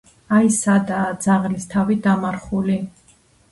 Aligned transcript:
აი, 0.37 0.47
სადაა 0.55 1.11
ძაღლის 1.27 1.69
თავი 1.75 1.99
დამარხული 2.09 2.81